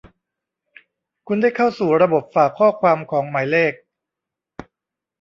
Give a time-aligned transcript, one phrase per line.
[1.27, 3.73] คุณได้เข้าสู่ระบบฝากข้อความของหมายเลข